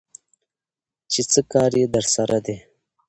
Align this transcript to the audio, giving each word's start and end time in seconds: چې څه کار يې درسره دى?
چې 1.11 1.21
څه 1.31 1.41
کار 1.51 1.71
يې 1.79 1.85
درسره 1.95 2.37
دى? 2.45 2.57